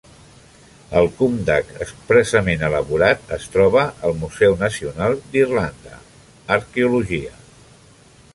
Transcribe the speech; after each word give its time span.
El 1.01 1.09
cumdach 1.17 1.69
expressament 1.85 2.65
elaborat 2.69 3.35
es 3.37 3.45
troba 3.57 3.85
al 4.09 4.17
Museu 4.25 4.57
Nacional 4.65 5.15
d'Irlanda: 5.35 6.03
Arqueologia. 6.59 7.39